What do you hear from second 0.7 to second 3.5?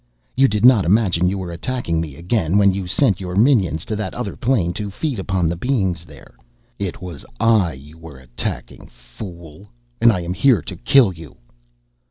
imagine you were attacking me again when you sent your